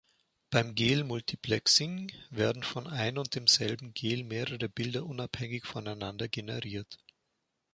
[0.49, 6.97] Beim Gel-Multiplexing werden von ein und demselben Gel mehrere Bilder unabhängig voneinander generiert.